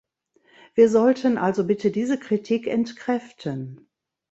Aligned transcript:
Wir 0.73 0.89
sollten 0.89 1.37
also 1.37 1.63
bitte 1.63 1.91
diese 1.91 2.17
Kritik 2.17 2.65
entkräften. 2.65 3.87